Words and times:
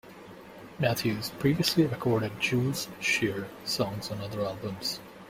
Matthews 0.79 1.29
previously 1.37 1.85
recorded 1.85 2.31
Jules 2.39 2.87
Shear 2.99 3.47
songs 3.65 4.09
on 4.09 4.19
other 4.19 4.43
albums. 4.43 4.99